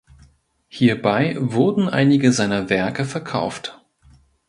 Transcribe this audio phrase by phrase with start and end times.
[0.67, 3.83] Hierbei wurden einige seiner Werke verkauft.